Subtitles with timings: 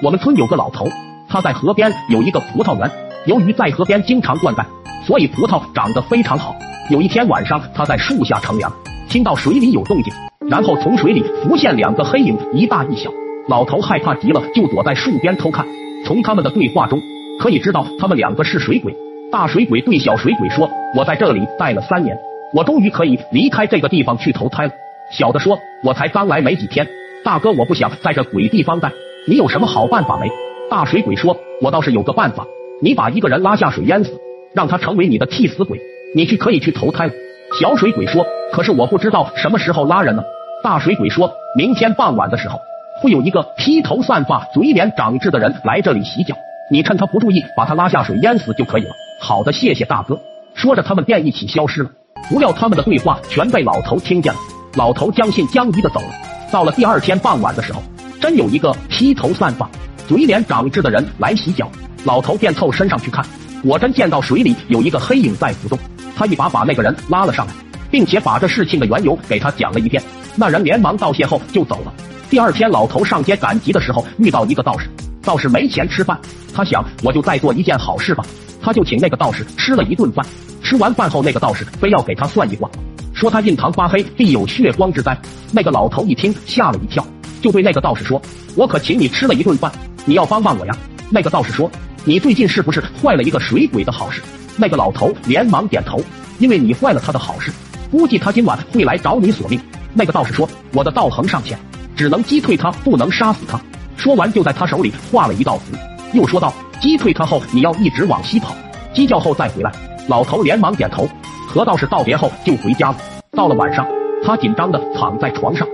[0.00, 0.86] 我们村有个老头，
[1.28, 2.88] 他在河边有一个葡萄园，
[3.26, 4.64] 由于在河边经常灌溉，
[5.04, 6.54] 所以葡萄长得非常好。
[6.88, 8.72] 有一天晚上，他在树下乘凉，
[9.08, 10.14] 听到水里有动静，
[10.48, 13.10] 然后从水里浮现两个黑影，一大一小。
[13.48, 15.66] 老头害怕极了，就躲在树边偷看。
[16.06, 17.00] 从他们的对话中，
[17.40, 18.94] 可以知道他们两个是水鬼。
[19.32, 22.16] 大水鬼对小水鬼说：“我在这里待了三年，
[22.54, 24.72] 我终于可以离开这个地方去投胎了。”
[25.10, 26.86] 小的说：“我才刚来没几天，
[27.24, 28.92] 大哥，我不想在这鬼地方待。
[29.28, 30.30] 你有什么好办法没？”
[30.70, 32.46] 大水鬼说：“我倒是有个办法，
[32.80, 34.18] 你把一个人拉下水淹死，
[34.54, 35.78] 让他成为你的替死鬼，
[36.14, 37.12] 你去可以去投胎了。”
[37.60, 40.22] 小水鬼说：“可是我不知道什么时候拉人呢。”
[40.62, 42.58] 大水鬼说：“明天傍晚的时候，
[43.02, 46.34] 会有一个披头散发、嘴脸长痣的人来这里洗脚，
[46.70, 48.90] 你趁他不注意，把他拉下水淹死就可以了。”
[49.20, 50.18] 好的，谢谢大哥。
[50.54, 51.90] 说着，他们便一起消失了。
[52.30, 54.38] 不料他们的对话全被老头听见了。
[54.76, 56.08] 老头将信将疑的走了。
[56.52, 57.80] 到了第二天傍晚的时候，
[58.28, 59.66] 真有一个披头散发、
[60.06, 61.66] 嘴脸长痣的人来洗脚。
[62.04, 63.24] 老头便凑身上去看，
[63.64, 65.78] 果真见到水里有一个黑影在浮动。
[66.14, 67.52] 他一把把那个人拉了上来，
[67.90, 70.02] 并且把这事情的缘由给他讲了一遍。
[70.36, 71.94] 那人连忙道谢后就走了。
[72.28, 74.90] 第二天，老头上街赶集的时候遇到一个道士，
[75.22, 76.20] 道士没钱吃饭，
[76.54, 78.22] 他想我就再做一件好事吧。
[78.60, 80.22] 他就请那个道士吃了一顿饭，
[80.62, 82.68] 吃完饭后，那个道士非要给他算一卦，
[83.14, 85.18] 说他印堂发黑，必有血光之灾。
[85.50, 87.02] 那个老头一听吓了一跳，
[87.40, 88.20] 就对那个道士说
[88.56, 89.70] ：“我可请你吃了一顿饭，
[90.04, 90.76] 你要帮帮我呀。”
[91.10, 91.70] 那个道士说
[92.04, 94.20] ：“你最近是不是坏了一个水鬼的好事？”
[94.56, 96.02] 那个老头连忙点头，
[96.38, 97.52] 因为你坏了他的好事，
[97.90, 99.60] 估计他今晚会来找你索命。
[99.94, 101.58] 那个道士说：“我的道行尚浅，
[101.96, 103.60] 只能击退他，不能杀死他。”
[103.96, 105.76] 说完就在他手里画了一道符，
[106.12, 106.52] 又说道。
[106.80, 108.54] 击退他后，你要一直往西跑，
[108.94, 109.72] 鸡叫后再回来。
[110.06, 111.08] 老头连忙点头，
[111.48, 112.96] 和道士道别后就回家了。
[113.32, 113.84] 到了晚上，
[114.24, 115.66] 他紧张的躺在床上。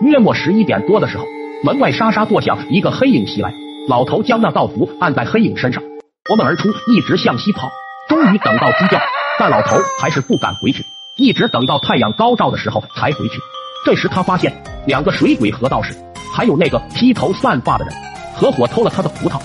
[0.00, 1.24] 约莫十一点多的时候，
[1.64, 3.52] 门外沙沙作响，一个黑影袭来。
[3.88, 5.82] 老头将那道符按在黑影身上，
[6.24, 7.68] 夺门而出，一直向西跑。
[8.08, 9.00] 终于等到鸡叫，
[9.38, 10.84] 但老头还是不敢回去，
[11.16, 13.40] 一直等到太阳高照的时候才回去。
[13.84, 15.94] 这时他发现两个水鬼和道士，
[16.34, 17.94] 还有那个披头散发的人，
[18.36, 19.40] 合伙偷了他的葡萄。